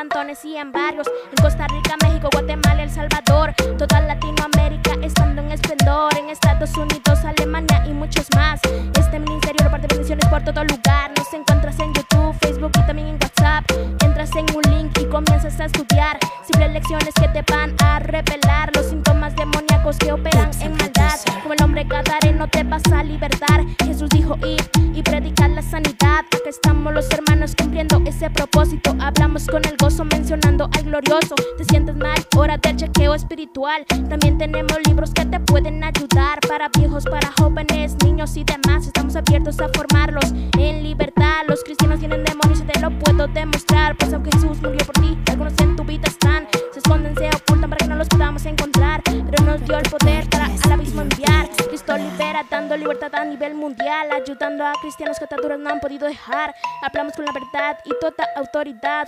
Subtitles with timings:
[0.00, 1.09] cantones y en barrios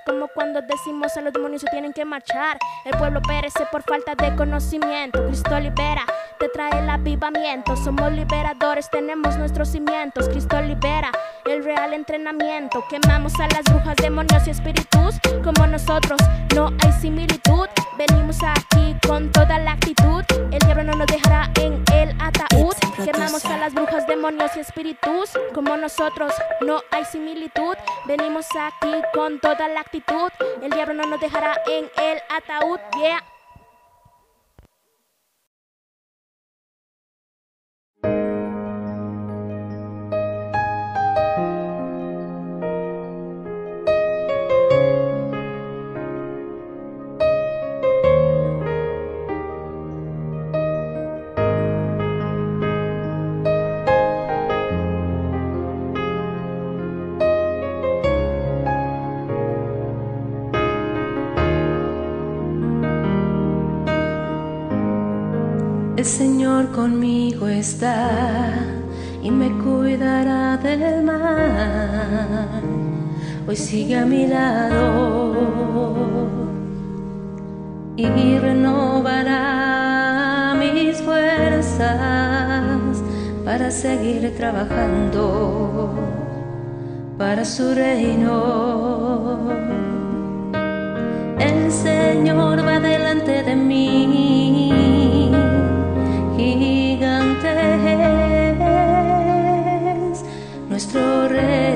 [0.07, 2.57] como cuando decimos a los demonios se tienen que marchar.
[2.87, 5.27] El pueblo perece por falta de conocimiento.
[5.27, 6.07] Cristo libera,
[6.39, 7.77] te trae el avivamiento.
[7.77, 10.29] Somos liberadores, tenemos nuestros cimientos.
[10.31, 11.11] Cristo libera
[11.45, 12.83] el real entrenamiento.
[12.89, 16.19] Quemamos a las brujas, demonios y espíritus como nosotros.
[16.55, 17.42] No hay similitud
[24.23, 27.75] demonios y espíritus, como nosotros no hay similitud.
[28.07, 30.31] Venimos aquí con toda la actitud,
[30.63, 33.32] el diablo no nos dejará en el ataúd, yeah.
[66.83, 68.11] conmigo está
[69.23, 72.65] y me cuidará del mal.
[73.47, 75.69] Hoy sigue a mi lado
[77.97, 79.45] y renovará
[80.59, 81.89] mis fuerzas
[83.45, 85.95] para seguir trabajando
[87.17, 89.39] para su reino.
[91.39, 94.62] El Señor va delante de mí
[96.37, 97.45] gigantes,
[100.69, 101.72] nuestro rey.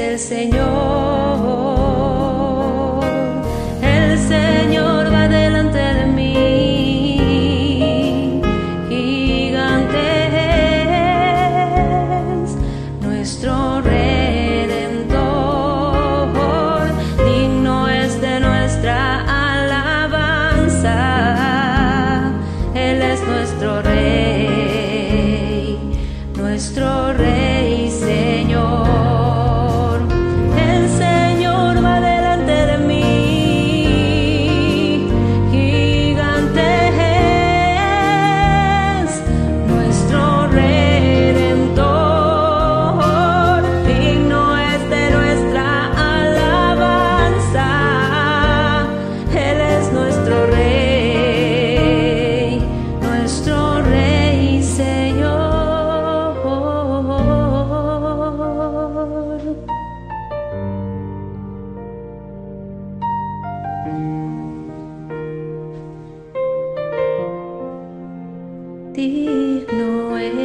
[0.00, 1.59] El Señor.
[68.92, 70.40] Digno es.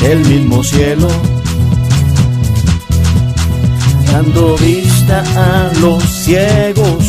[0.00, 1.08] Del mismo cielo,
[4.10, 7.04] dando vista a los ciegos,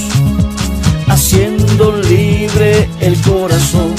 [1.07, 3.93] haciendo libre el corazón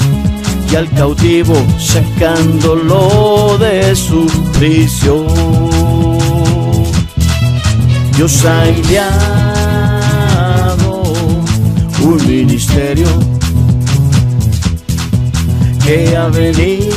[0.71, 4.27] y al cautivo sacándolo de su
[4.59, 5.27] prisión.
[8.15, 9.41] Dios ha enviado
[12.03, 13.07] un ministerio
[15.91, 16.87] que ha venido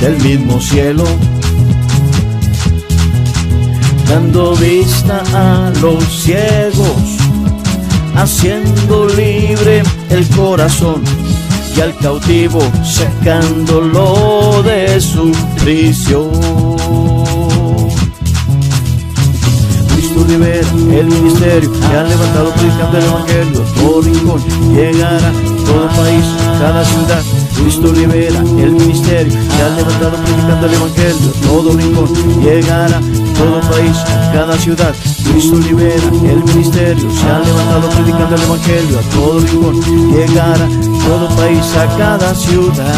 [0.00, 1.04] del mismo cielo,
[4.08, 7.18] dando vista a los ciegos,
[8.14, 11.02] haciendo libre el corazón
[11.76, 15.30] y al cautivo sacándolo de su
[15.62, 16.30] prisión.
[19.94, 20.66] Cristo libera
[21.00, 24.42] el ministerio que ha levantado predicando el evangelio todo rincón,
[24.74, 26.24] llegará todo país,
[26.58, 27.22] cada ciudad.
[27.56, 32.08] Cristo libera el ministerio que ha levantado predicando el evangelio todo rincón,
[32.42, 33.00] llegará
[33.36, 33.96] todo país,
[34.32, 34.94] cada ciudad.
[35.24, 39.80] Cristo libera el ministerio, se ha levantado predicando el evangelio a todo rincón,
[40.12, 40.68] llegará
[41.06, 42.94] todo país, a cada ciudad.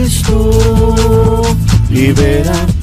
[0.00, 1.42] Cristo
[1.90, 2.73] libera.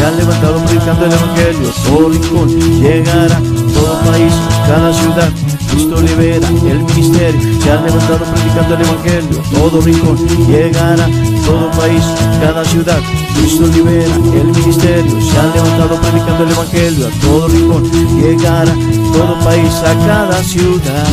[0.00, 1.68] Que ha levantado predicando el evangelio.
[1.68, 2.48] A todo rincón
[2.80, 3.38] llegará
[3.74, 4.32] todo país
[4.66, 5.30] cada ciudad
[5.70, 7.60] Cristo libera el ministerio.
[7.60, 9.40] Que ha levantado predicando el evangelio.
[9.40, 10.16] A todo rincón
[10.48, 11.06] llegará
[11.44, 12.02] todo país
[12.40, 13.00] cada ciudad
[13.34, 15.20] Cristo libera el ministerio.
[15.20, 17.06] Se ha levantado predicando el evangelio.
[17.06, 17.82] A todo rincón
[18.22, 18.74] llegará
[19.12, 21.04] todo país a cada ciudad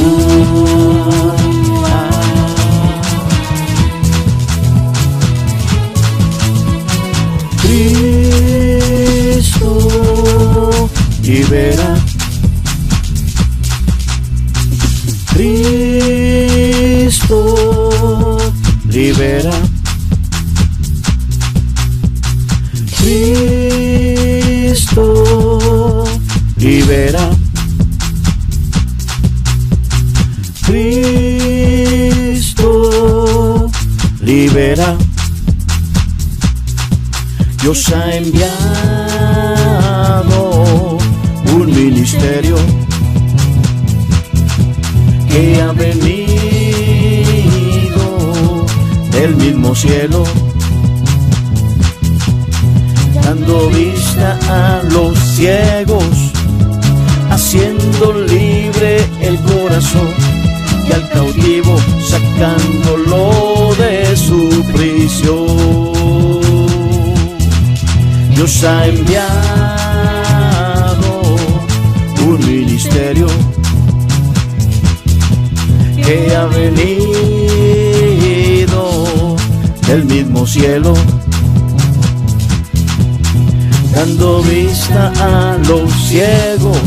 [11.28, 12.00] Cristo libera.
[15.34, 17.42] Cristo
[18.88, 19.52] libera.
[22.98, 25.06] Cristo
[26.56, 27.30] libera.
[31.86, 32.70] Cristo
[34.22, 34.98] libera.
[37.62, 39.18] Dios ha enviado
[41.68, 42.56] ministerio
[45.30, 46.08] que ha venido
[49.12, 50.24] del mismo cielo,
[53.24, 56.04] dando vista a los ciegos,
[57.30, 60.10] haciendo libre el corazón
[60.88, 65.48] y al cautivo sacándolo de su prisión.
[68.34, 69.67] Dios ha enviado
[72.40, 73.28] ministerio
[76.04, 77.08] que ha venido
[79.88, 80.94] del mismo cielo,
[83.94, 86.80] dando vista a los ciegos,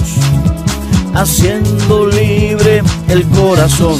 [1.14, 3.98] haciendo libre el corazón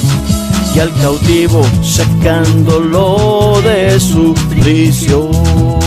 [0.75, 5.80] y al cautivo sacándolo de su prisión.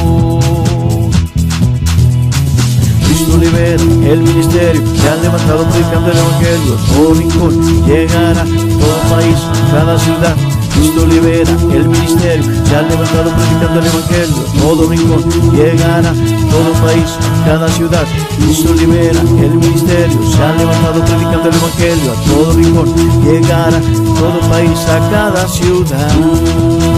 [3.40, 9.38] Libera el ministerio, se ha levantado predicando el evangelio, todo rincón llegará, todo país,
[9.72, 10.36] cada ciudad.
[10.74, 17.18] Cristo libera el ministerio, se ha levantado predicando el evangelio, todo rincón llegará, todo país,
[17.46, 18.06] cada ciudad.
[18.38, 23.82] Cristo libera el ministerio, se ha levantado predicando el evangelio, a todo rincón llegará,
[24.20, 26.93] todo país, a cada ciudad.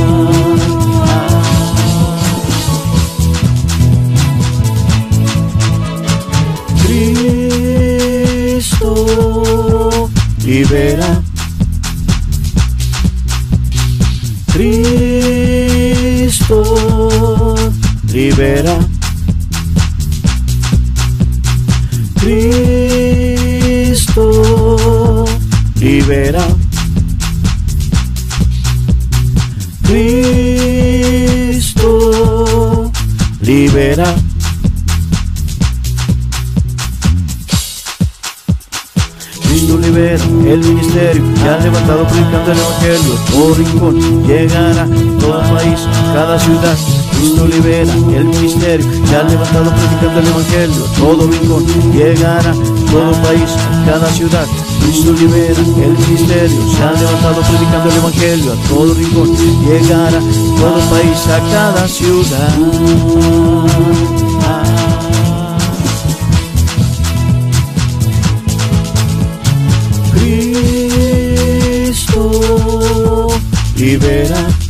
[10.56, 11.22] Libera.
[14.54, 16.56] Cristo
[18.08, 18.80] libera.
[22.22, 24.26] Cristo
[25.76, 26.48] libera.
[29.84, 31.92] Cristo
[33.42, 34.25] libera.
[40.48, 43.14] El ministerio que ha levantado predicando el evangelio.
[43.32, 44.88] Todo rincón llegará,
[45.20, 45.80] todo país,
[46.14, 46.78] cada ciudad.
[47.12, 50.84] Cristo libera el ministerio que ha levantado predicando el evangelio.
[50.98, 52.54] Todo rincón llegará,
[52.92, 53.52] todo país,
[53.86, 54.48] cada ciudad.
[54.82, 59.36] Cristo libera el ministerio, se ha levantado predicando el evangelio a todo rincón,
[59.66, 62.54] llegará todo país, a cada ciudad.
[73.86, 74.65] Libera.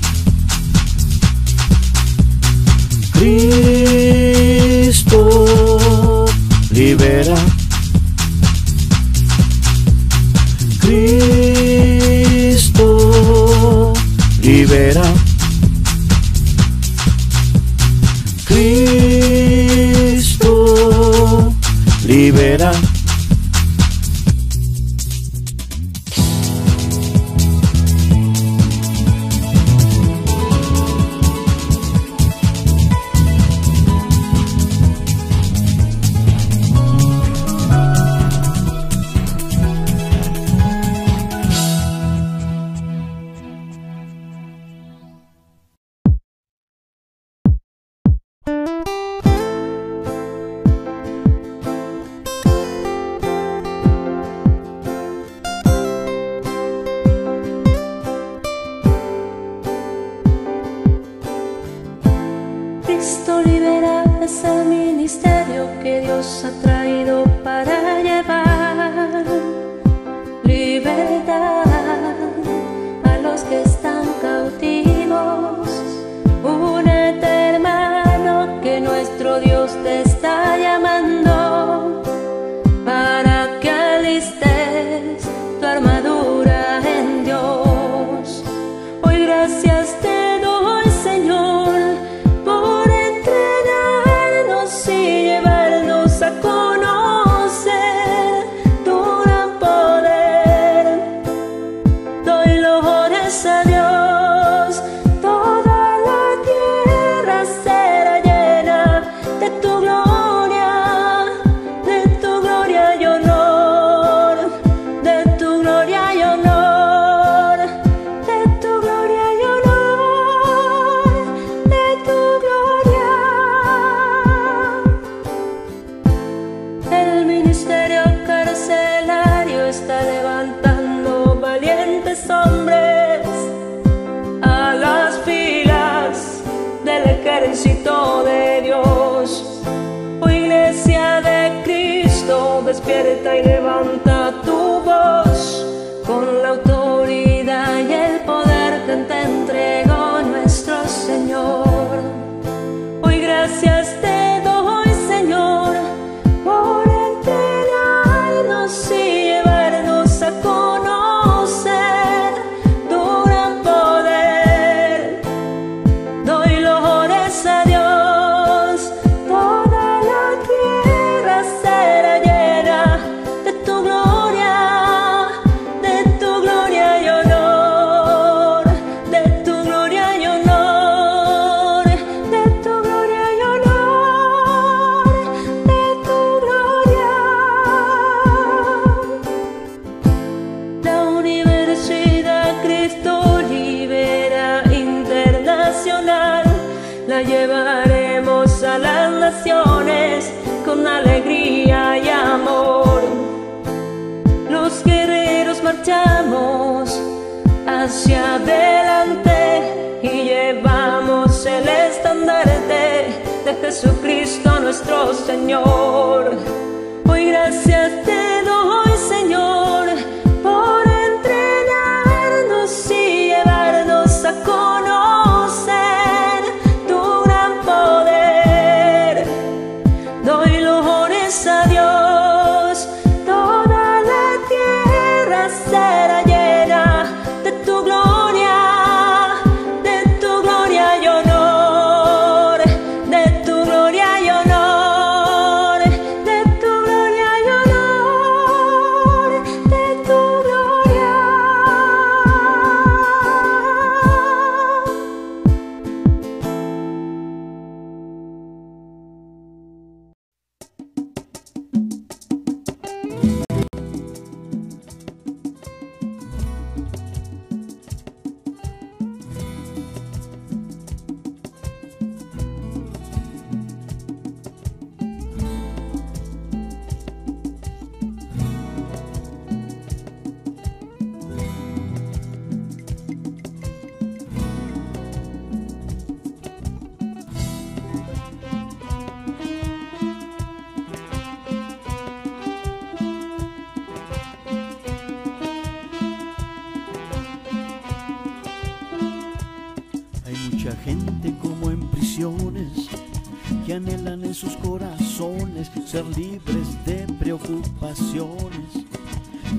[305.96, 308.86] Ser libres de preocupaciones,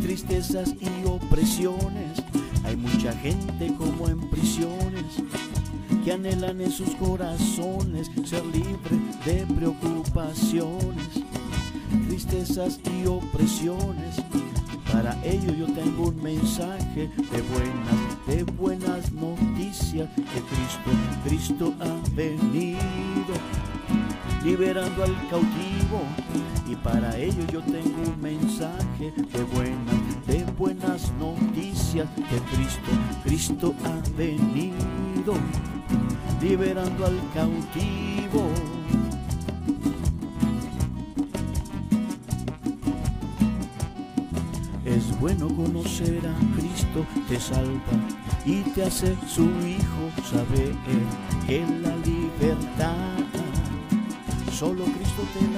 [0.02, 2.22] tristezas y opresiones.
[2.62, 5.22] Hay mucha gente como en prisiones
[6.04, 11.08] que anhelan en sus corazones ser libres de preocupaciones,
[12.06, 14.16] tristezas y opresiones.
[14.92, 20.90] Para ello yo tengo un mensaje de buenas, de buenas noticias que Cristo,
[21.24, 23.34] Cristo ha venido
[24.46, 26.25] liberando al cautivo.
[26.82, 32.90] Para ello yo tengo un mensaje de buenas, de buenas noticias que Cristo,
[33.24, 35.34] Cristo ha venido
[36.40, 38.48] liberando al cautivo.
[44.84, 47.80] Es bueno conocer a Cristo, te salva
[48.44, 50.72] y te hace su hijo, saber
[51.46, 53.16] que la libertad
[54.56, 55.55] solo Cristo te la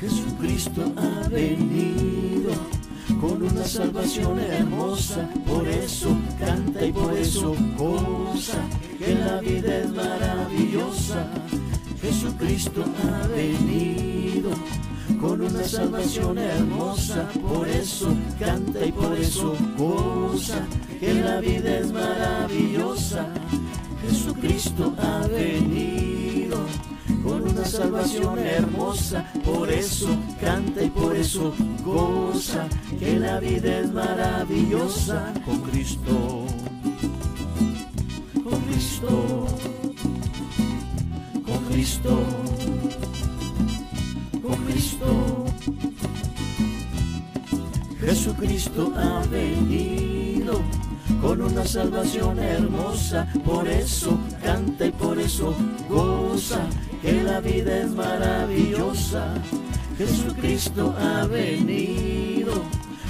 [0.00, 2.52] Jesucristo ha venido
[3.20, 8.58] con una salvación hermosa, por eso canta y por eso goza,
[8.98, 11.26] que la vida es maravillosa.
[12.00, 14.50] Jesucristo ha venido
[15.20, 18.14] con una salvación hermosa, por eso
[19.14, 20.66] por eso goza,
[20.98, 23.28] que la vida es maravillosa.
[24.02, 26.58] Jesucristo ha venido
[27.22, 30.08] con una salvación hermosa, por eso
[30.40, 32.66] canta y por eso goza,
[32.98, 36.33] que la vida es maravillosa con Cristo,
[48.44, 50.60] Jesucristo ha venido
[51.22, 55.54] con una salvación hermosa, por eso canta y por eso
[55.88, 56.60] goza,
[57.00, 59.32] que la vida es maravillosa.
[59.96, 62.52] Jesucristo ha venido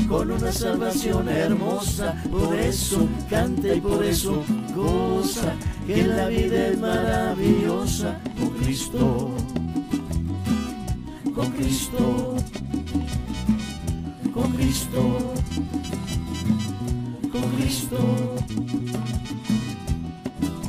[0.08, 4.40] con una salvación hermosa, por eso canta y por eso
[4.76, 5.52] goza,
[5.84, 8.20] que la vida es maravillosa.
[8.38, 9.34] Con Cristo,
[11.34, 12.33] con Cristo,
[14.64, 15.34] Cristo
[17.30, 17.98] con Cristo.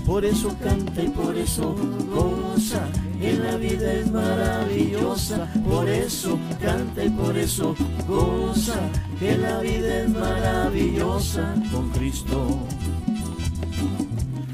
[0.05, 1.73] Por eso canta y por eso
[2.13, 2.89] goza,
[3.21, 5.47] que la vida es maravillosa.
[5.65, 7.73] Por eso canta y por eso
[8.05, 8.77] goza,
[9.17, 11.55] que la vida es maravillosa.
[11.71, 12.59] Con Cristo,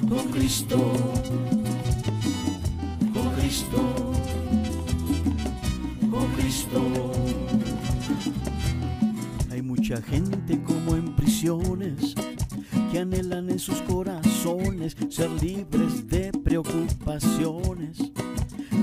[0.07, 0.77] con Cristo,
[3.11, 3.81] con Cristo,
[6.11, 7.10] con Cristo.
[9.91, 12.15] Mucha gente como en prisiones
[12.93, 17.97] que anhelan en sus corazones ser libres de preocupaciones,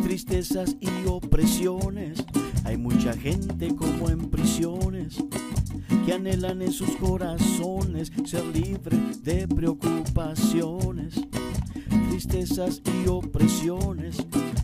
[0.03, 2.23] tristezas y opresiones.
[2.65, 5.17] Hay mucha gente como en prisiones
[6.05, 11.15] que anhelan en sus corazones ser libres de preocupaciones,
[11.89, 14.17] tristezas y opresiones.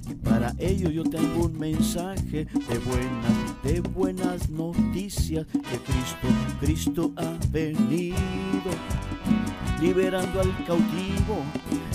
[0.09, 6.29] Y para ello yo tengo un mensaje de buenas, de buenas noticias que Cristo,
[6.61, 8.71] Cristo ha venido
[9.81, 11.43] liberando al cautivo.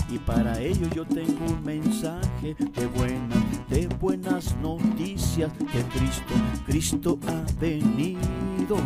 [0.08, 6.34] Y para ello yo tengo un mensaje de buenas, de buenas noticias que Cristo,
[6.66, 8.76] Cristo ha venido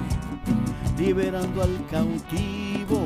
[0.99, 3.01] liberando al cautivo.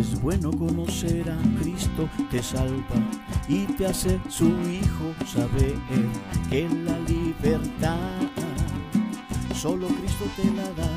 [0.00, 2.96] Es bueno conocer a Cristo, te salva
[3.46, 5.74] y te hace su hijo, saber
[6.48, 7.98] que la libertad
[9.54, 10.90] solo Cristo te la da.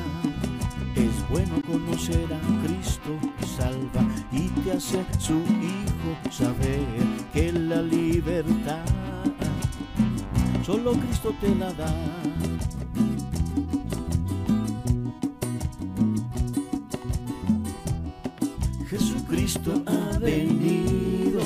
[0.96, 6.80] Es bueno conocer a Cristo, te salva y te hace su hijo, saber
[7.34, 8.86] que la libertad
[10.64, 11.94] solo Cristo te la da.
[19.34, 21.40] Jesucristo ha venido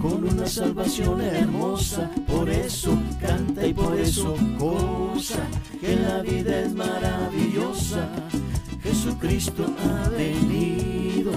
[0.00, 5.44] con una salvación hermosa, por eso canta y por eso goza,
[5.80, 8.08] que la vida es maravillosa.
[8.80, 11.32] Jesucristo ha venido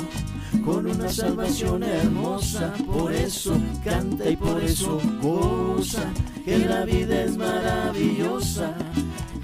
[0.64, 6.04] con una salvación hermosa, por eso canta y por eso goza,
[6.46, 8.76] que la vida es maravillosa.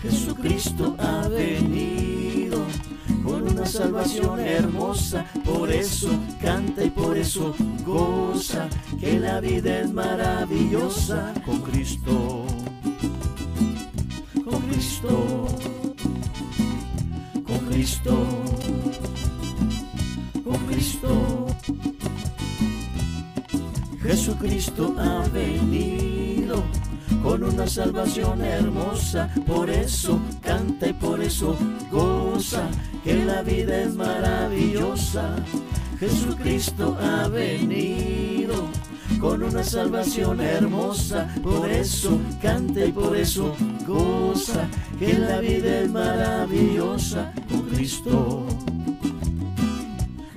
[0.03, 2.63] Jesucristo ha venido
[3.25, 6.09] con una salvación hermosa, por eso
[6.39, 12.45] canta y por eso goza, que la vida es maravillosa con Cristo,
[14.45, 15.47] con Cristo,
[17.47, 18.27] con Cristo,
[20.43, 21.47] con Cristo.
[24.03, 26.63] Jesucristo ha venido
[27.21, 31.57] con una salvación hermosa, por eso canta y por eso
[31.91, 32.67] goza,
[33.03, 35.35] que la vida es maravillosa.
[35.99, 38.67] Jesucristo ha venido
[39.19, 43.55] con una salvación hermosa, por eso canta y por eso
[43.87, 44.67] goza,
[44.99, 47.33] que la vida es maravillosa.
[47.49, 48.45] Con Cristo,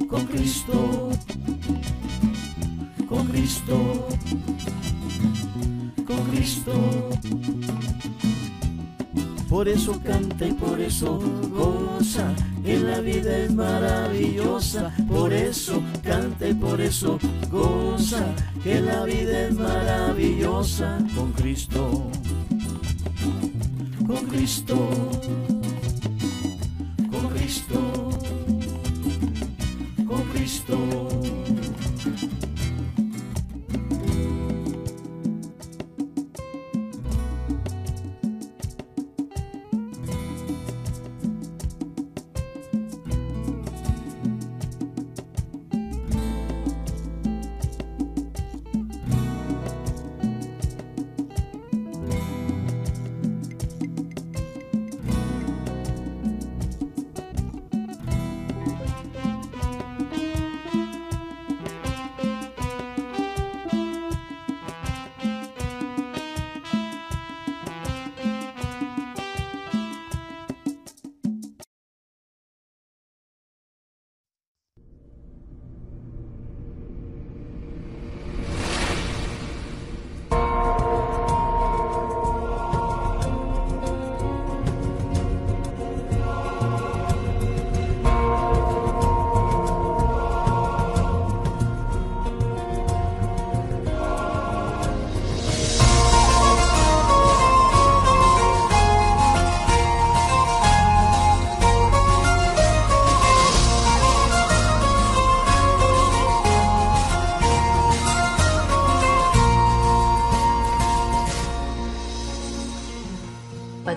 [0.08, 1.10] con Cristo,
[3.08, 4.06] con Cristo
[6.08, 6.72] con Cristo.
[9.48, 14.94] Por eso canta y por eso goza, que la vida es maravillosa.
[15.06, 17.18] Por eso canta y por eso
[17.50, 18.24] goza,
[18.62, 22.10] que la vida es maravillosa con Cristo.
[24.06, 24.90] Con Cristo.
[27.10, 28.10] Con Cristo.
[30.06, 31.17] Con Cristo.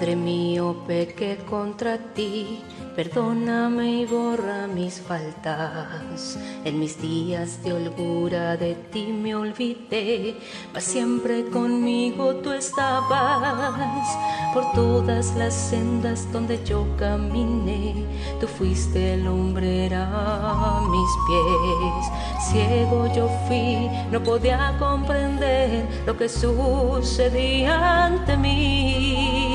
[0.02, 2.64] Padre mío, pequé contra ti,
[2.96, 6.40] perdóname y borra mis faltas.
[6.66, 10.40] En mis días de holgura de ti me olvidé,
[10.74, 14.08] mas siempre conmigo tú estabas.
[14.56, 17.94] Por todas las sendas donde yo caminé,
[18.40, 22.50] tú fuiste lumbrera a mis pies.
[22.50, 29.51] Ciego yo fui, no podía comprender lo que sucedía ante mí.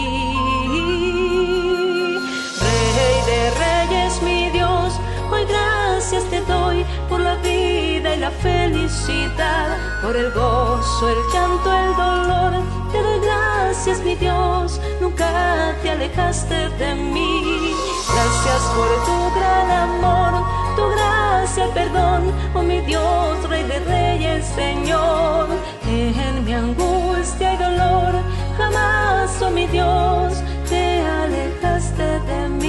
[6.09, 11.97] Gracias te doy por la vida y la felicidad, por el gozo, el llanto, el
[11.97, 12.53] dolor.
[12.93, 17.75] Te doy gracias, mi Dios, nunca te alejaste de mí.
[18.15, 25.49] Gracias por tu gran amor, tu gracia, perdón, oh mi Dios, Rey de Reyes, Señor.
[25.89, 28.15] En mi angustia y dolor,
[28.57, 30.35] jamás, oh mi Dios,
[30.69, 32.66] te alejaste de mí.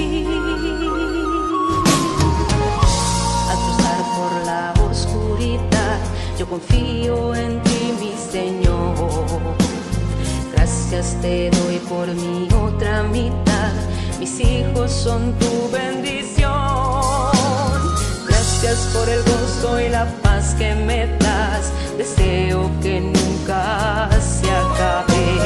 [6.48, 8.94] Confío en ti, mi Señor.
[10.52, 13.72] Gracias te doy por mi otra mitad,
[14.18, 16.52] mis hijos son tu bendición.
[18.26, 25.37] Gracias por el gozo y la paz que me das, deseo que nunca se acaben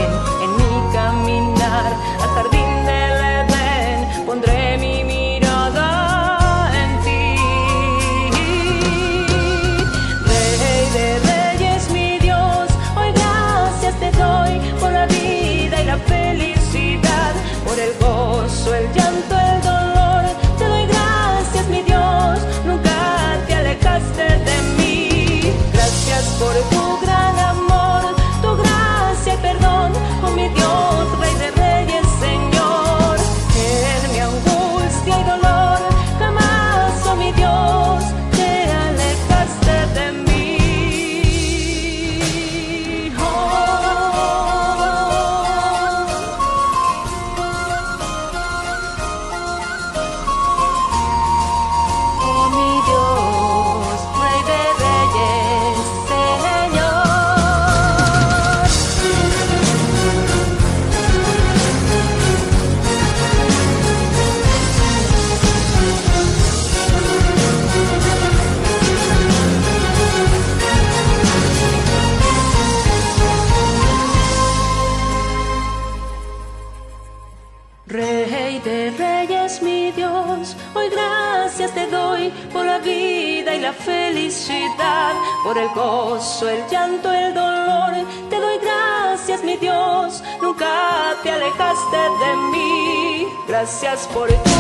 [93.81, 94.52] Gracias por tu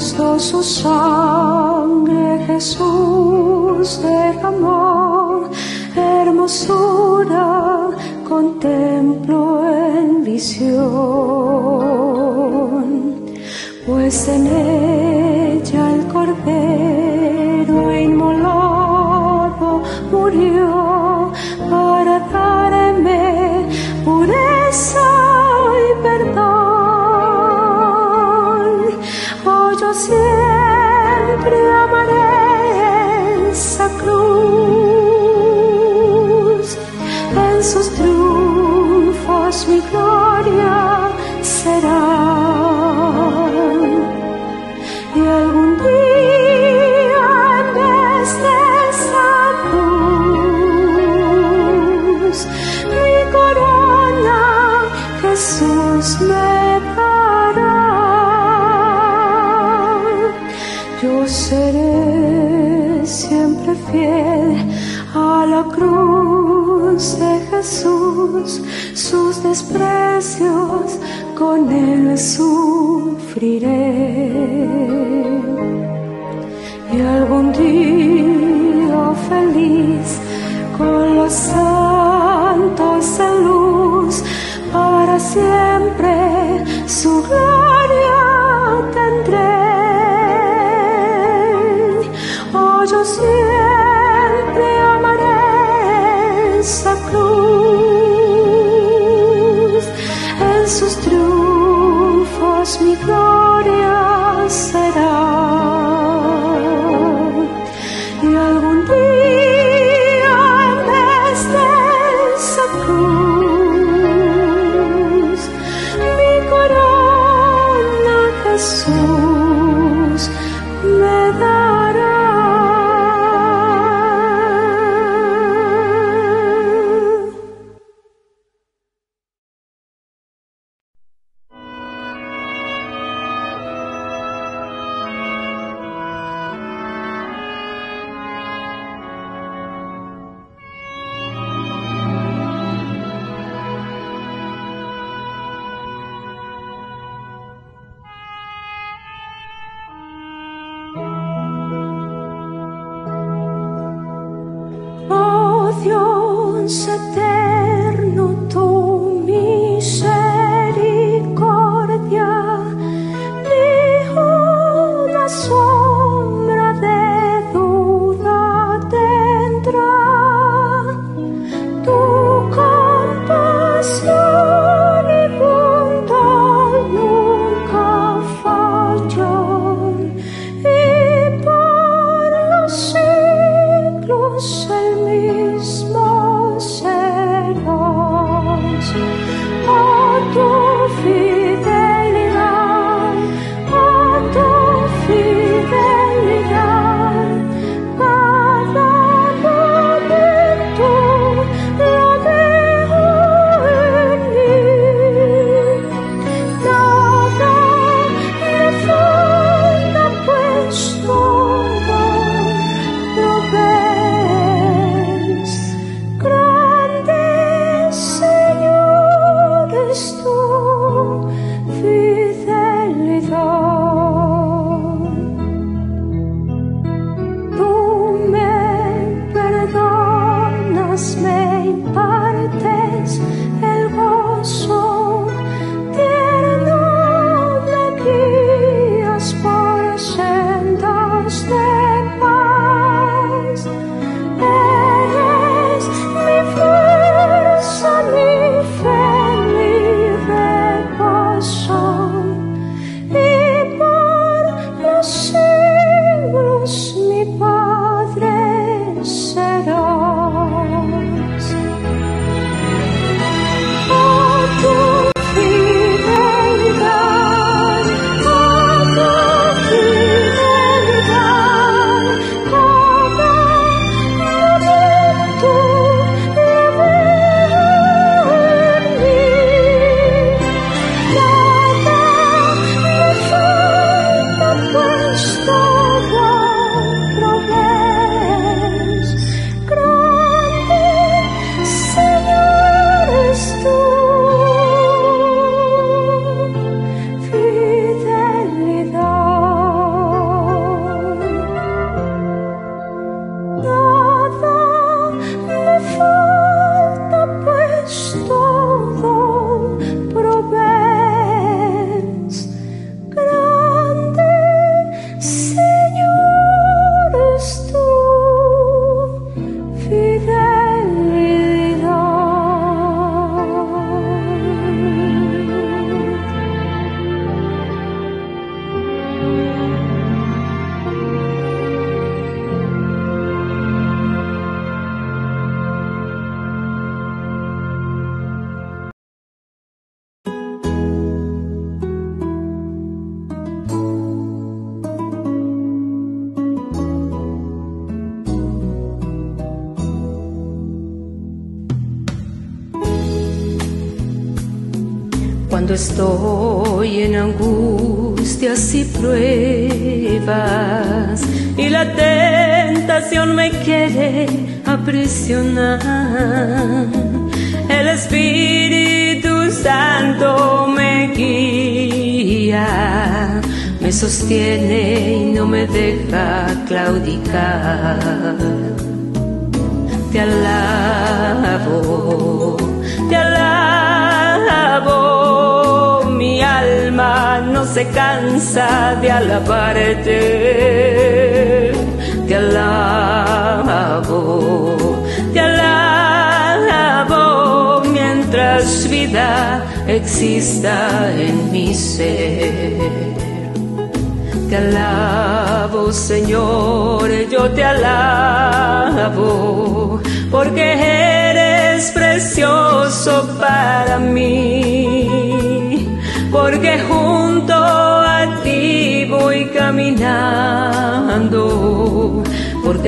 [0.00, 5.50] justo su sangre Jesús derramó,
[5.94, 7.90] hermosura
[8.26, 10.80] contemplo en visión,
[13.86, 14.99] pues en él
[69.50, 70.98] desprecios,
[71.36, 73.88] con él sufriré.
[76.92, 80.08] Y algún día feliz
[80.78, 81.32] con los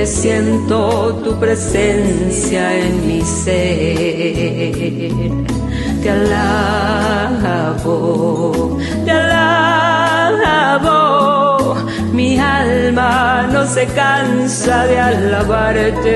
[0.05, 3.71] siento tu presencia en mi ser.
[6.01, 7.57] Te alabo,
[9.05, 10.15] te alabo,
[12.11, 16.15] mi alma no se cansa de alabarte.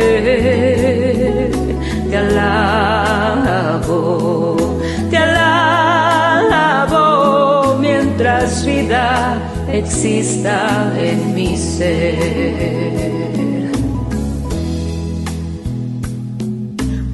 [2.10, 3.98] Te alabo,
[5.10, 6.68] te alabo
[7.80, 9.38] mientras vida
[9.72, 13.17] exista en mi ser.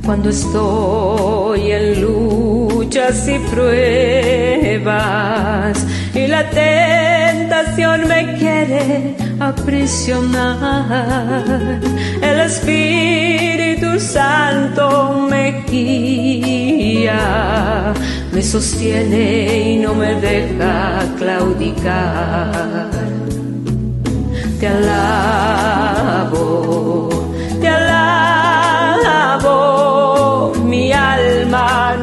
[0.05, 4.83] Cuando estoy en luchas y pruebas
[6.13, 10.41] y la tentación me quiere aprisionar,
[12.21, 17.13] el Espíritu Santo me guía,
[18.33, 22.89] me sostiene y no me deja claudicar.
[24.59, 26.43] Te alabo,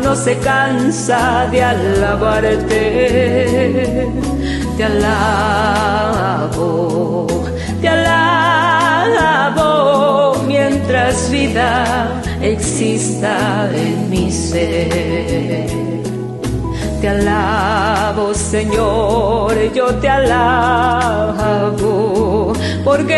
[0.03, 2.69] no se cansa de alabarte.
[4.77, 6.57] Te alabo,
[7.81, 9.65] te alabo,
[10.47, 12.07] mientras vida
[12.41, 15.67] exista en mi ser.
[17.01, 21.73] Te alabo, Señor, yo te alabo,
[22.85, 23.17] porque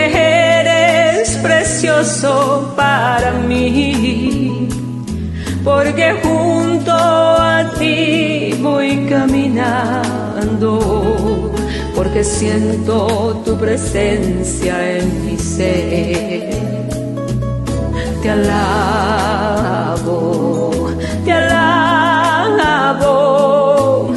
[0.60, 4.68] eres precioso para mí,
[5.64, 10.72] porque junto a ti voy caminando,
[11.94, 16.50] porque siento tu presencia en mi ser.
[18.22, 19.50] Te alabo,
[21.24, 23.02] te alabo,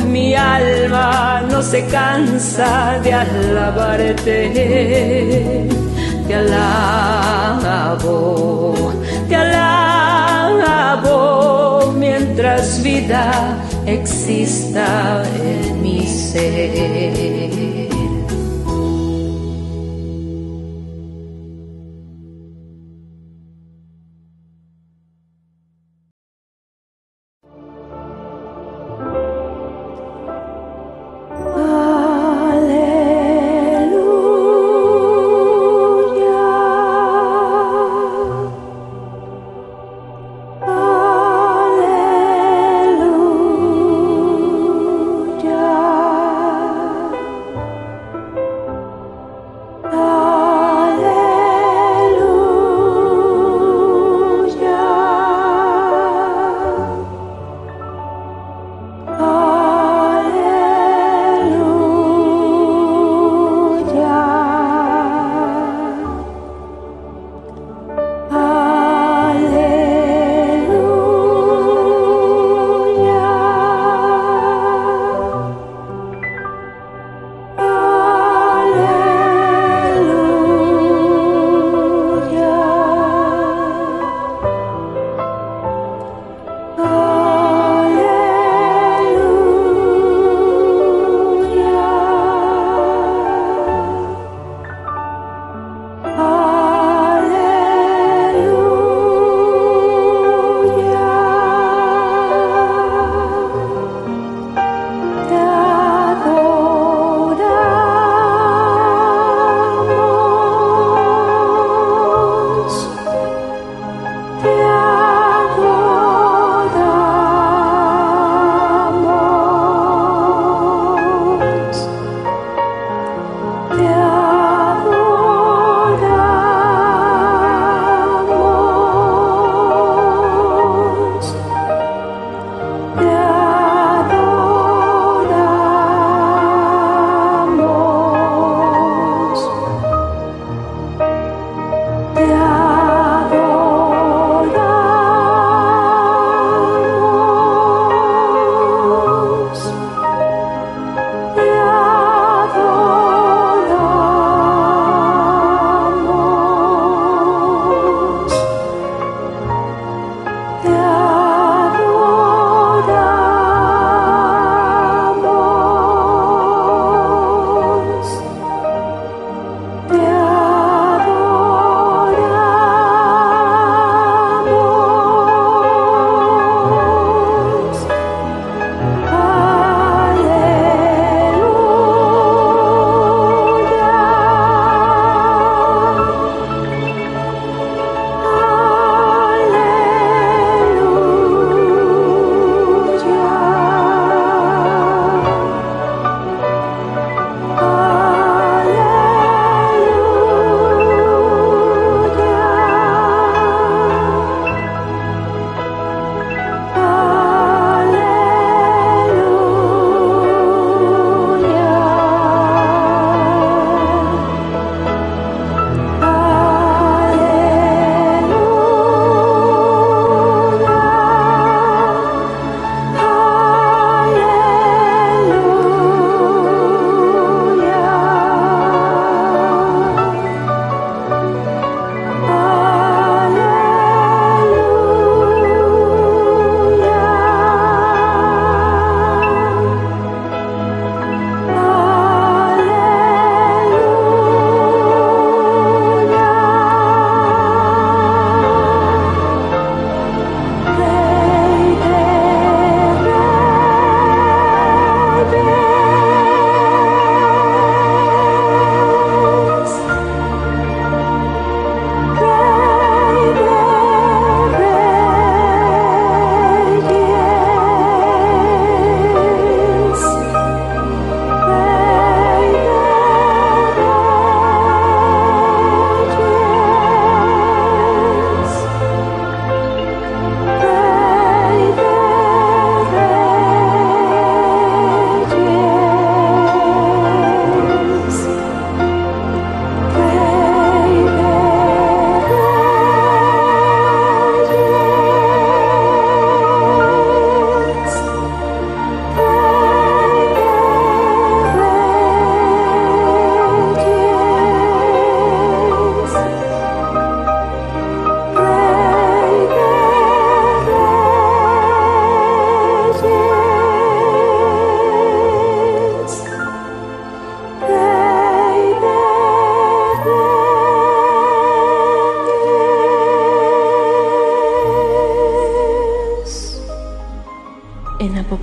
[0.08, 4.52] mi alma no se cansa de alabarte.
[6.28, 8.16] Te alabo,
[11.98, 17.65] mientras vida exista en mi ser.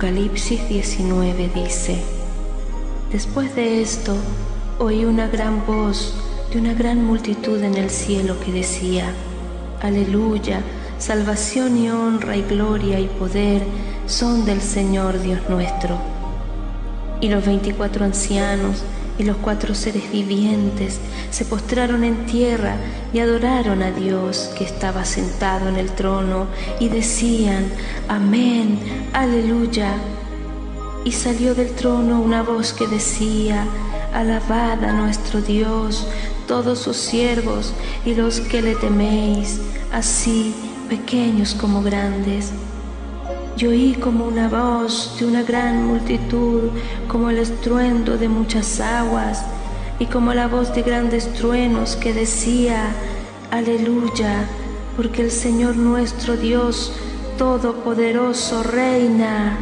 [0.03, 1.95] Apocalipsis 19 dice,
[3.09, 4.13] Después de esto
[4.77, 6.13] oí una gran voz
[6.51, 9.13] de una gran multitud en el cielo que decía,
[9.81, 10.59] Aleluya,
[10.97, 13.61] salvación y honra y gloria y poder
[14.05, 15.97] son del Señor Dios nuestro.
[17.21, 18.83] Y los veinticuatro ancianos
[19.17, 20.99] y los cuatro seres vivientes
[21.31, 22.75] se postraron en tierra
[23.13, 26.47] y adoraron a Dios que estaba sentado en el trono
[26.81, 27.71] y decían,
[28.09, 28.79] Amén,
[29.13, 29.93] aleluya.
[31.05, 33.65] Y salió del trono una voz que decía,
[34.13, 36.07] Alabad a nuestro Dios,
[36.47, 37.73] todos sus siervos
[38.05, 39.59] y los que le teméis,
[39.91, 40.53] así
[40.89, 42.51] pequeños como grandes
[43.57, 46.69] y oí como una voz de una gran multitud,
[47.07, 49.43] como el estruendo de muchas aguas,
[49.99, 52.91] y como la voz de grandes truenos que decía,
[53.51, 54.45] Aleluya,
[54.97, 56.93] porque el Señor nuestro Dios
[57.37, 59.57] Todopoderoso reina.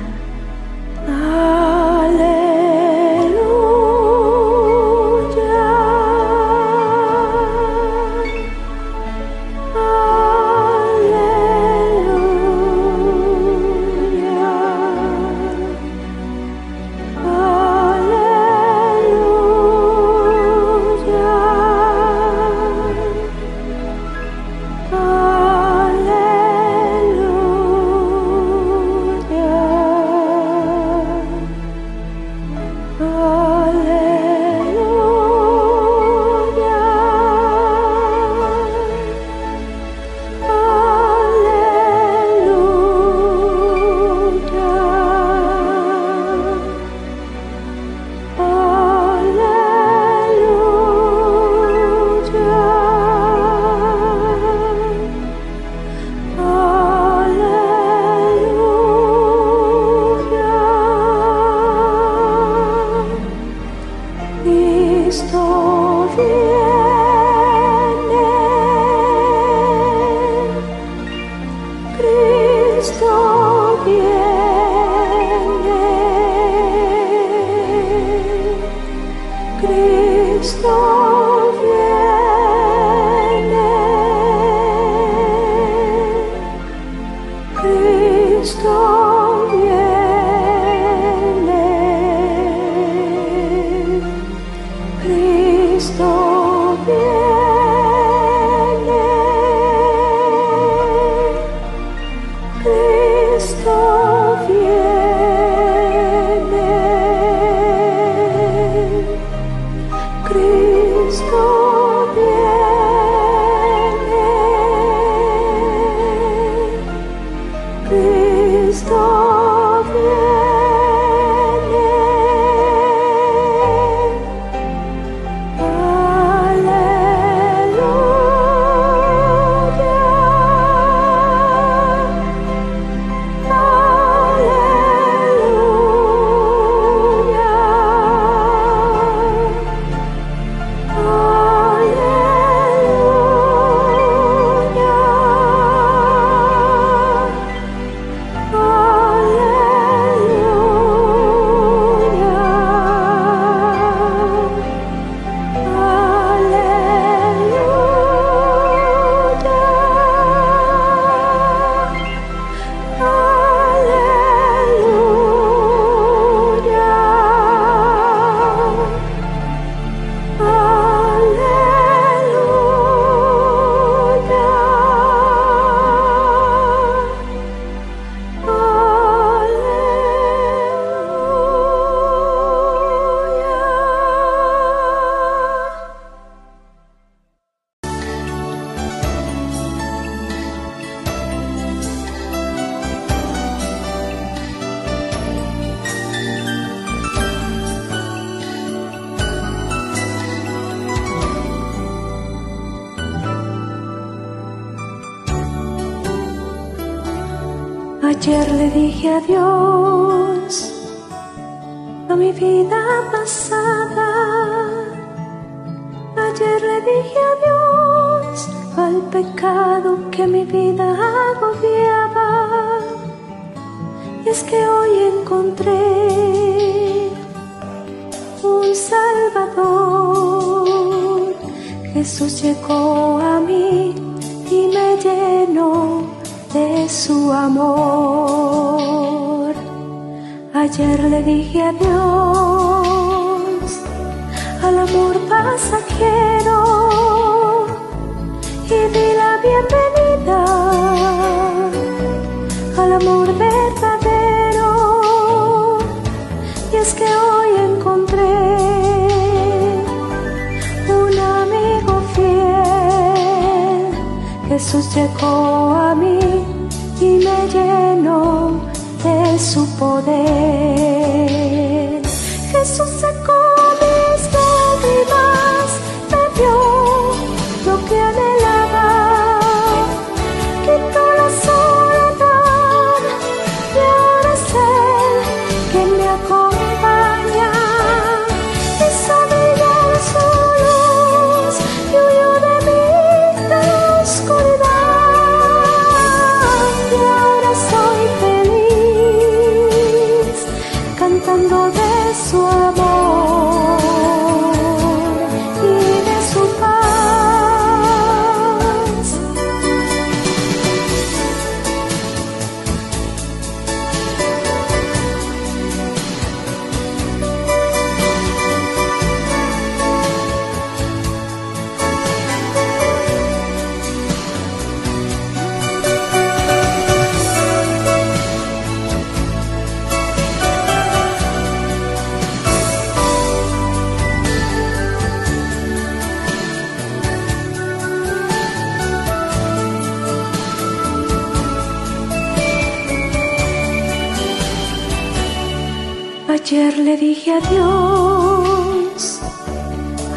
[346.33, 349.19] Ayer le dije adiós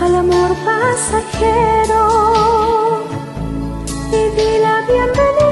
[0.01, 2.05] al amor pasajero
[4.13, 5.44] y di la bienvenida.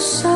[0.00, 0.35] sol.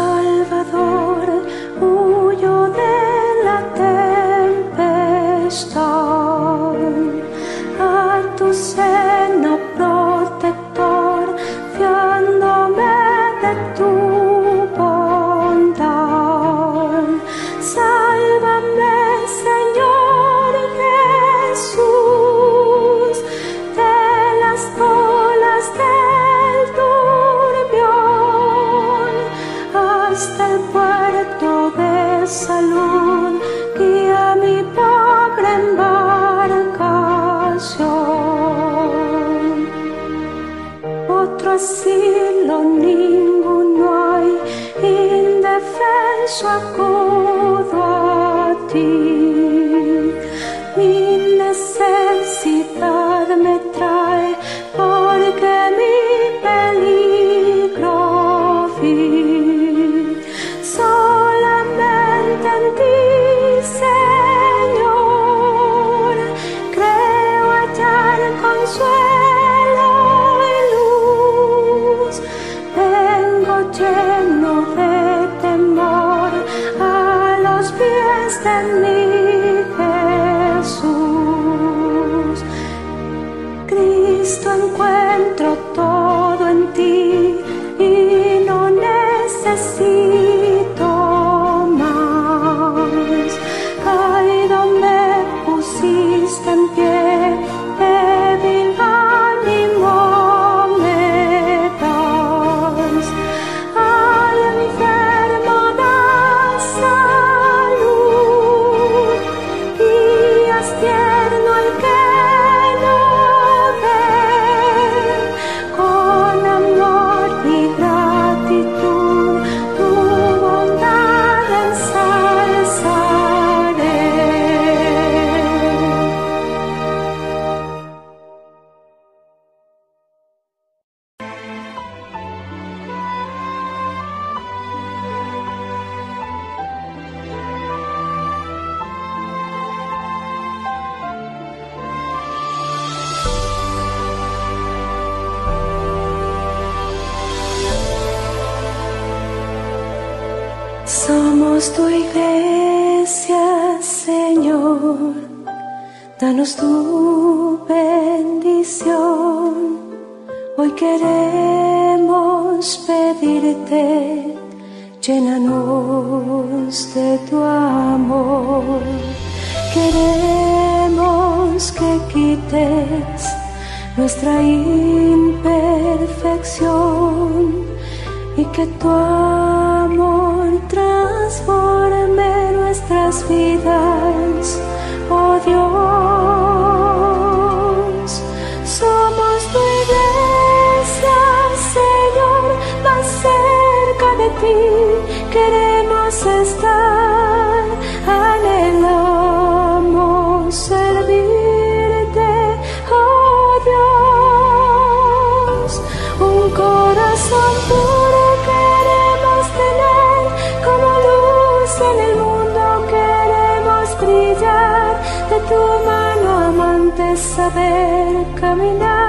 [215.50, 218.99] tu mano amante saber caminar.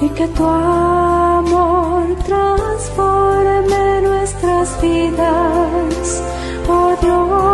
[0.00, 6.22] y que tu amor transforme nuestras vidas,
[6.68, 7.49] oh Dios.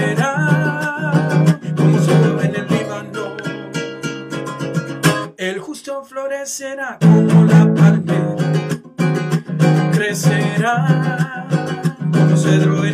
[0.00, 3.36] florecerá como solo en el Líbano.
[5.36, 8.36] El justo florecerá como la palmera,
[9.92, 11.46] crecerá
[12.12, 12.84] como cedro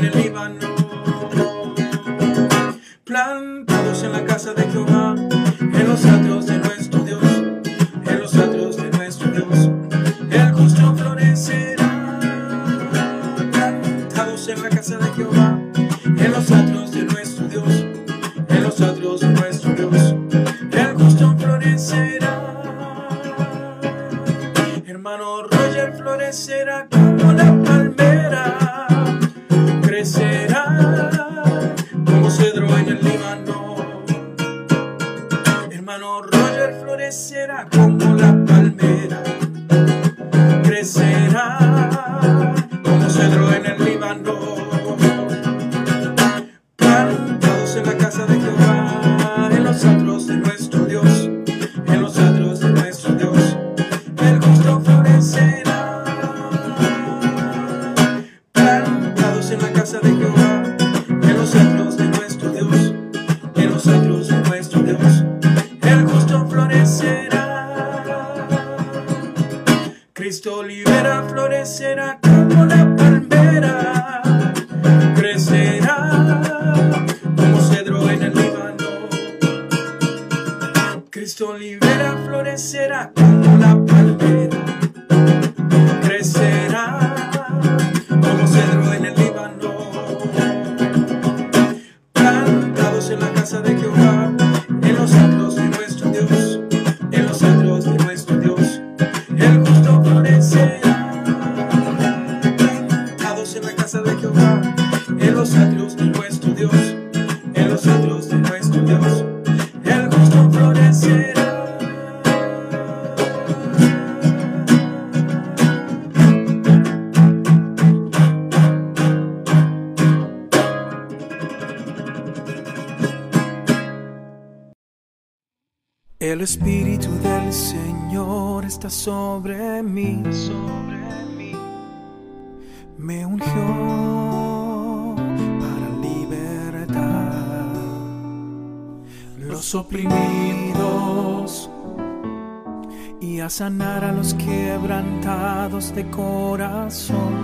[143.57, 147.35] sanar a los quebrantados de corazón,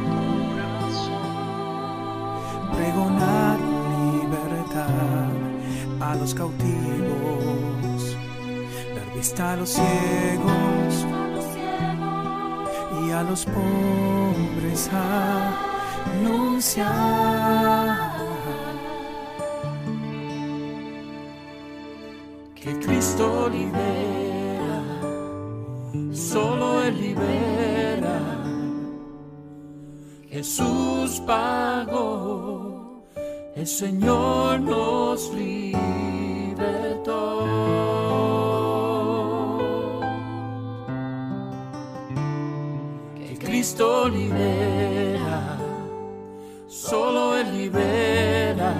[2.76, 3.58] pregonar
[3.96, 5.30] libertad
[6.00, 8.16] a los cautivos,
[8.94, 11.06] dar vista a los ciegos.
[13.06, 14.90] Y a los pobres
[16.20, 18.11] anunciar.
[30.42, 33.00] Jesús pagó,
[33.54, 36.58] el Señor nos libertó.
[43.18, 45.58] Que Cristo libera,
[46.66, 48.74] solo Él libera.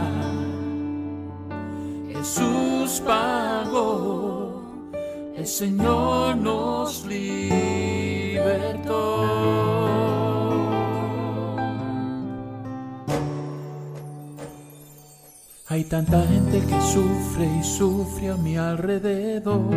[2.09, 4.65] Jesús pagó,
[5.37, 8.03] el Señor nos libertó.
[15.73, 19.75] Hay tanta gente que sufre y sufre a mi alrededor,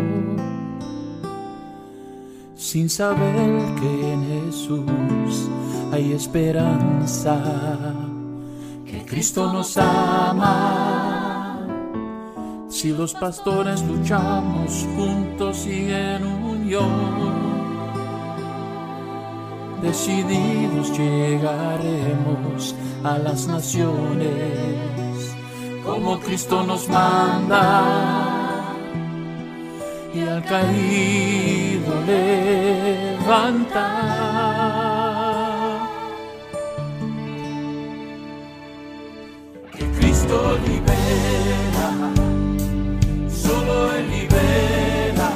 [2.53, 5.49] sin saber que en Jesús
[5.93, 7.41] hay esperanza,
[8.85, 11.65] que Cristo nos ama.
[12.67, 17.31] Si los pastores luchamos juntos y en unión,
[19.81, 24.74] decididos llegaremos a las naciones
[25.85, 27.83] como Cristo nos manda
[30.13, 33.85] y al caído levanta.
[39.77, 41.89] Que Cristo libera,
[43.29, 45.29] solo Él libera,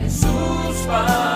[0.00, 1.33] Jesús pagó,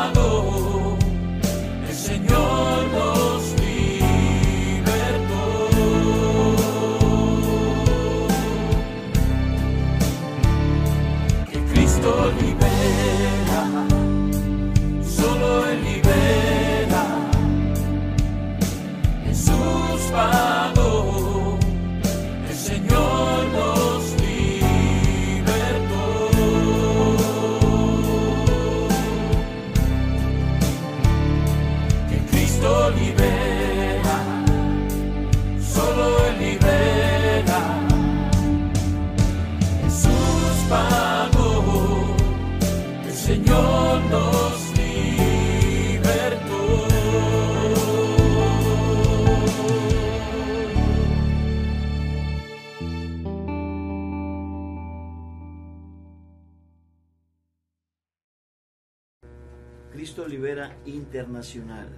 [61.09, 61.89] Internacional.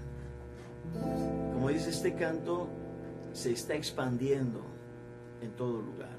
[1.53, 2.69] Como dice este canto,
[3.32, 4.65] se está expandiendo
[5.43, 6.16] en todo lugar.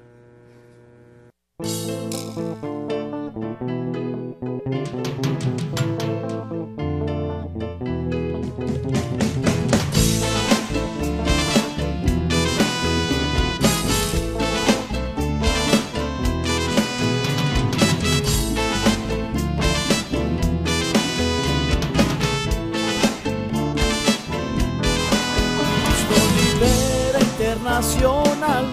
[27.82, 28.64] Internacional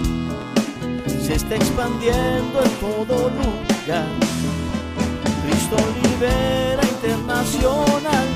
[1.19, 4.07] se está expandiendo en todo lugar.
[5.43, 8.27] Cristo Libera Internacional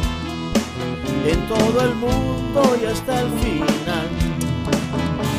[1.25, 4.07] en todo el mundo y hasta el final.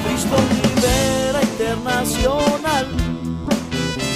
[0.06, 2.86] Cristo Libera Internacional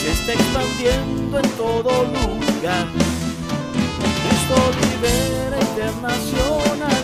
[0.01, 2.87] se está expandiendo en todo lugar.
[4.23, 6.98] Cristo Libera Internacional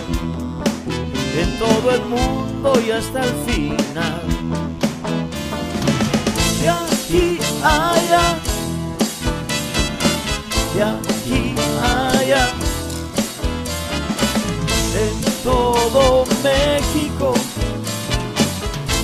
[1.37, 4.23] en todo el mundo y hasta el final.
[6.61, 8.39] De aquí a allá,
[10.75, 12.49] de aquí a allá,
[15.05, 17.35] en todo México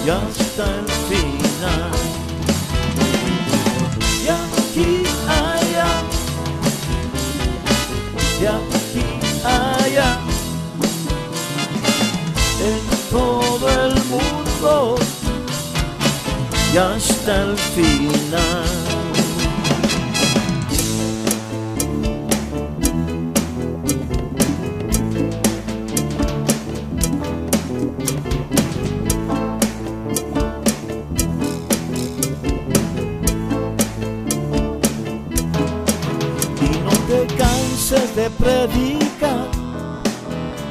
[0.07, 2.20] y hasta el final.
[16.73, 18.91] Y hasta el final.
[38.15, 39.49] De predicar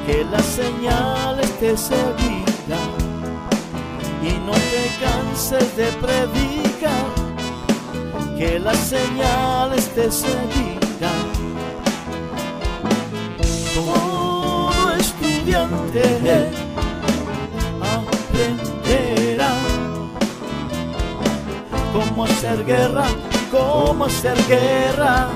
[0.05, 2.48] que las señales te seguirán y
[4.49, 7.05] no te canses de predicar
[8.37, 11.27] que las señales te seguirán.
[13.75, 16.03] Todo estudiante
[17.95, 19.53] aprenderá
[21.93, 23.05] cómo hacer guerra
[23.51, 25.27] cómo hacer guerra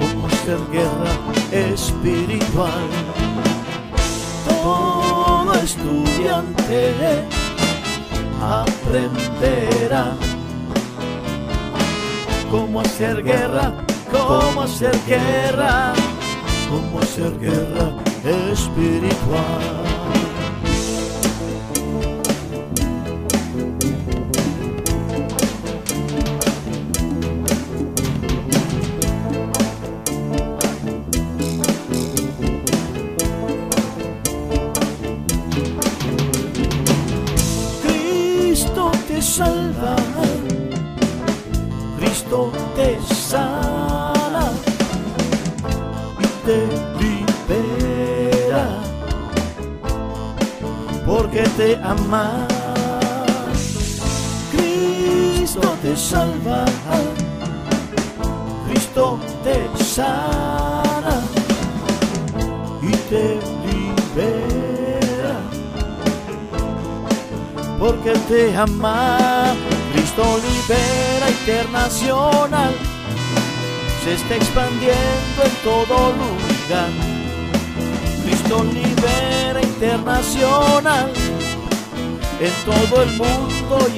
[0.00, 1.12] cómo hacer guerra
[1.52, 2.88] espiritual.
[4.46, 7.33] Todo estudiante
[8.44, 10.14] aprenderá
[12.50, 13.72] cómo hacer guerra,
[14.12, 15.92] cómo hacer guerra,
[16.68, 17.96] cómo hacer guerra
[18.52, 19.83] espiritual.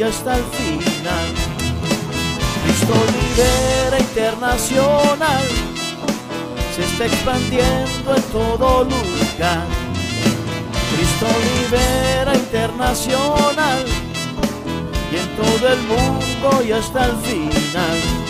[0.06, 1.28] Hasta el final.
[2.64, 5.42] Cristo libera internacional
[6.74, 9.66] se está expandiendo en todo lugar.
[10.90, 13.84] Cristo libera internacional
[15.10, 18.25] y en todo el mundo y hasta el final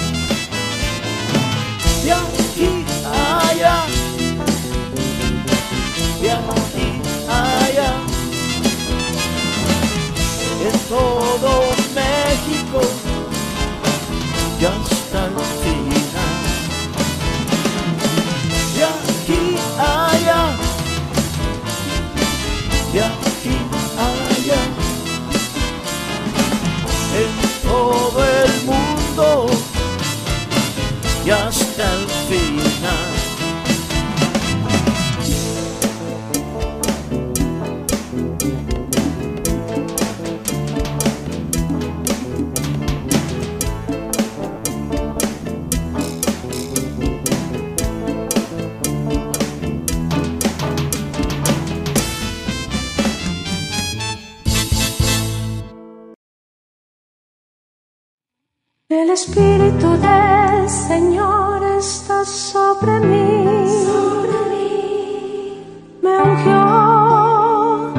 [58.89, 63.69] El Espíritu del Señor está sobre mí.
[63.85, 65.59] Sobre mí.
[66.03, 67.93] Me ungió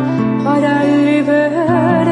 [0.45, 2.07] para libertar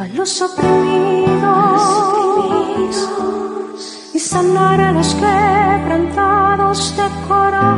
[0.00, 1.80] a los oprimidos,
[4.12, 7.70] y sanar a los quebrantados de corazón.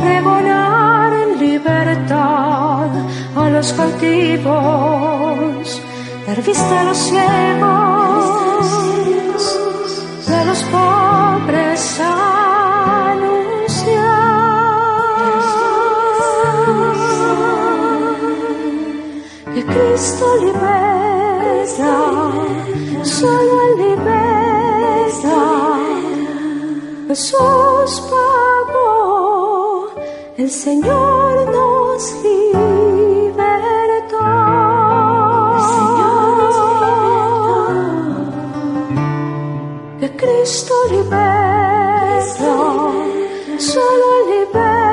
[0.00, 2.88] Pregonar en libertad
[3.36, 5.13] a los cautivos
[6.34, 7.26] dar vista a los ciegos,
[10.26, 13.34] de los pobres anunciar
[19.54, 21.96] que Cristo libera,
[23.04, 25.42] solo libera,
[27.08, 29.88] Jesús pagó,
[30.36, 32.02] el Señor nos
[40.16, 42.20] Cristo libera,
[43.58, 44.84] solo libera.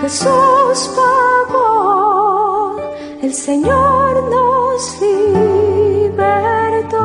[0.00, 2.76] Jesús pagó,
[3.20, 6.96] el Señor nos libertó.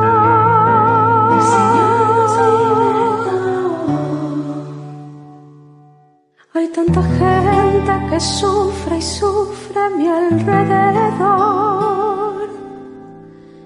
[6.54, 11.28] Hay tanta gente que sufre y sufre a mi alrededor,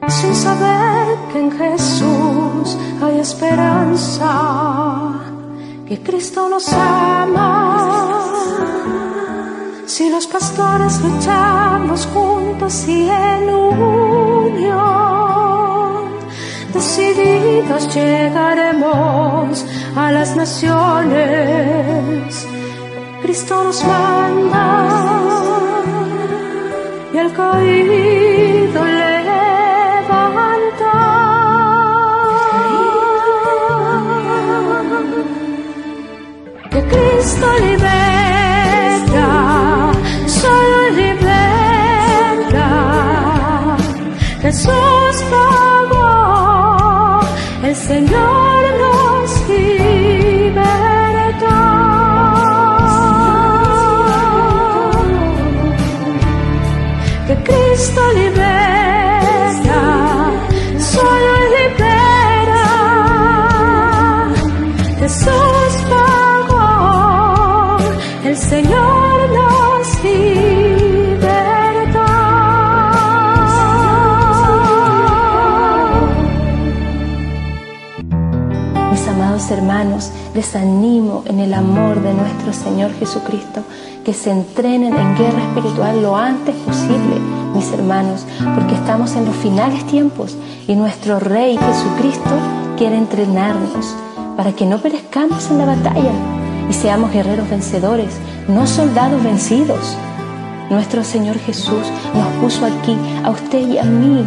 [0.08, 4.30] sin saber que en Jesús hay esperanza,
[5.86, 8.14] que Cristo nos ama.
[9.86, 14.78] Si los pastores luchamos juntos y en unión,
[16.72, 19.64] decididos llegaremos
[19.96, 21.68] a las naciones.
[23.22, 25.18] Cristo nos manda
[27.12, 28.97] y el caído
[37.28, 38.07] le Cristo libera,
[80.38, 83.64] les animo en el amor de nuestro Señor Jesucristo
[84.04, 87.16] que se entrenen en guerra espiritual lo antes posible,
[87.56, 88.24] mis hermanos,
[88.54, 90.36] porque estamos en los finales tiempos
[90.68, 92.30] y nuestro Rey Jesucristo
[92.76, 93.96] quiere entrenarnos
[94.36, 96.12] para que no perezcamos en la batalla
[96.70, 98.14] y seamos guerreros vencedores,
[98.46, 99.96] no soldados vencidos.
[100.70, 101.82] Nuestro Señor Jesús
[102.14, 104.24] nos puso aquí, a usted y a mí,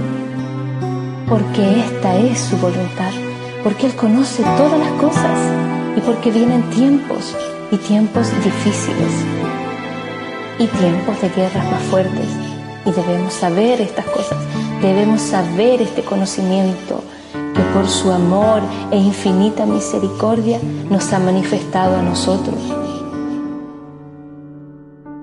[1.30, 3.12] porque esta es su voluntad
[3.64, 7.36] porque Él conoce todas las cosas y porque vienen tiempos
[7.72, 9.12] y tiempos difíciles
[10.60, 12.28] y tiempos de guerras más fuertes.
[12.86, 14.38] Y debemos saber estas cosas,
[14.82, 17.04] debemos saber este conocimiento
[17.54, 18.62] que por su amor
[18.92, 20.60] e infinita misericordia
[20.90, 22.58] nos ha manifestado a nosotros.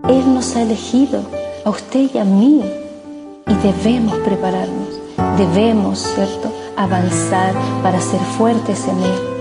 [0.09, 1.21] Él nos ha elegido,
[1.65, 2.63] a usted y a mí,
[3.47, 4.89] y debemos prepararnos,
[5.37, 9.38] debemos, ¿cierto?, avanzar para ser fuertes en Él.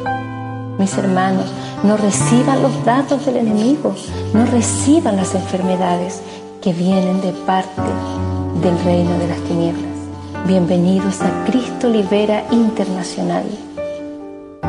[0.78, 1.46] Mis hermanos,
[1.84, 3.96] no reciban los datos del enemigo,
[4.34, 6.22] no reciban las enfermedades
[6.62, 7.82] que vienen de parte
[8.62, 9.90] del reino de las tinieblas.
[10.46, 13.46] Bienvenidos a Cristo Libera Internacional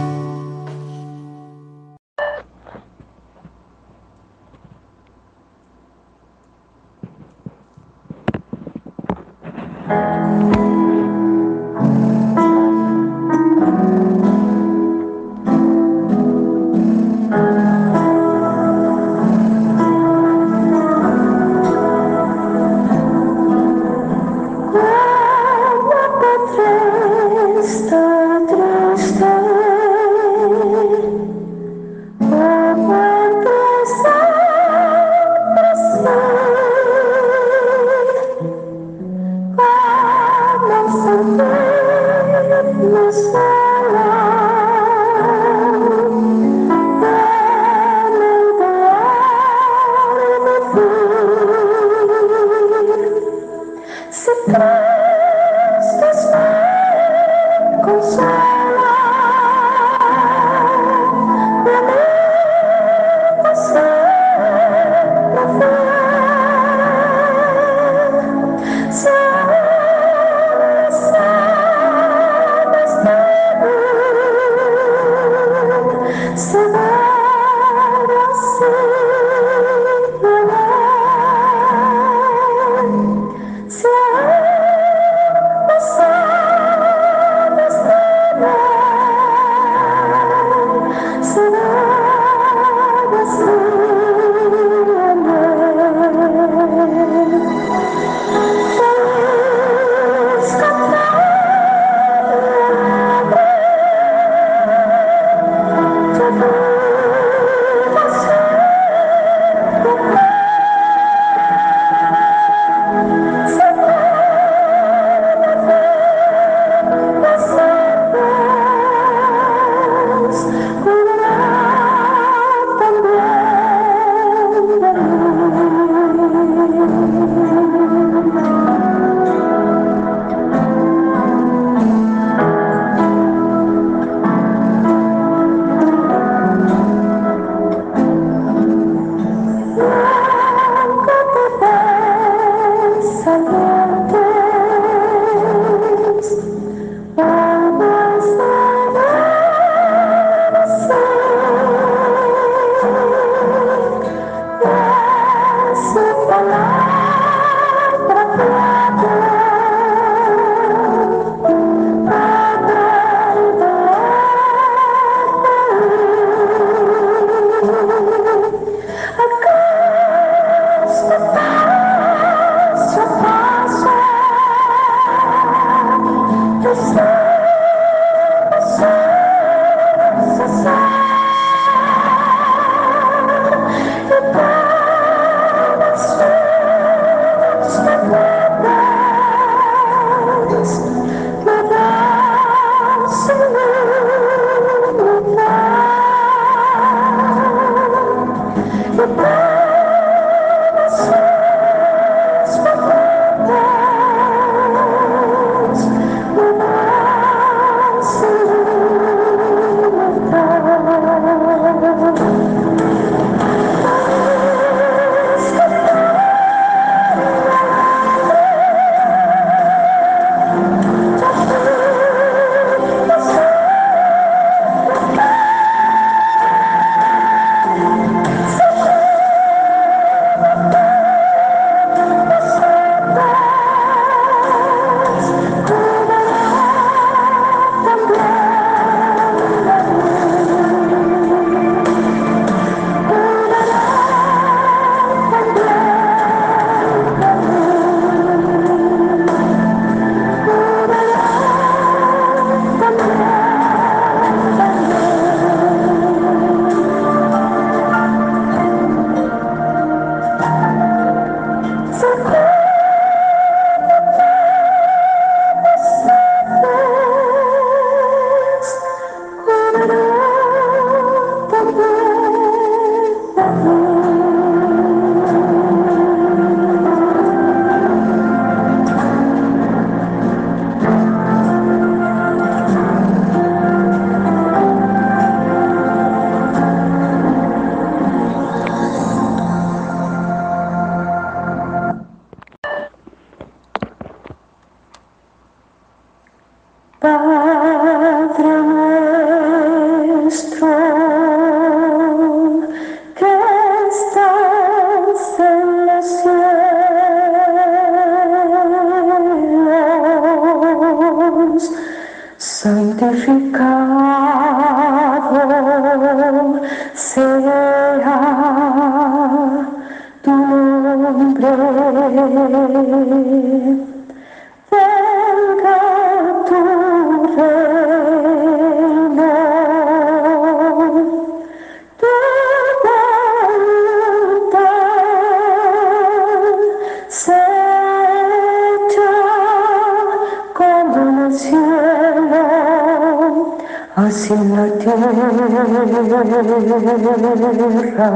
[346.81, 348.07] tierra,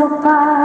[0.08, 0.63] goodbye.